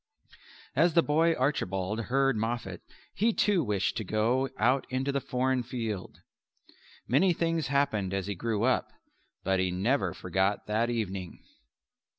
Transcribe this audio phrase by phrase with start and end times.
[0.75, 2.81] As the boy Archibald heard Moffat
[3.13, 6.21] he too wished to go out into the foreign field.
[7.07, 8.89] Many things happened as he grew up;
[9.43, 11.43] but he never forgot that evening.